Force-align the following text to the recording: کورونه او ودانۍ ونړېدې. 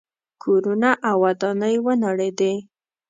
کورونه 0.41 0.91
او 1.09 1.15
ودانۍ 1.25 1.75
ونړېدې. 1.85 2.53